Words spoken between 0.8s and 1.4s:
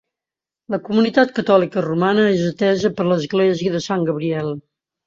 comunitat